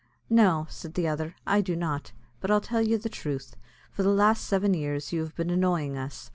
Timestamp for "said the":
0.67-1.07